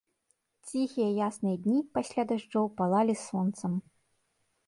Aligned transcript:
Ціхія 0.69 1.09
ясныя 1.27 1.57
дні, 1.65 1.79
пасля 1.97 2.23
дажджоў, 2.31 2.65
палалі 2.81 3.13
сонцам. 3.27 3.71